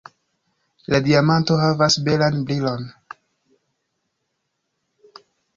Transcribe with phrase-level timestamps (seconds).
[0.93, 2.89] La diamanto havas belan brilon.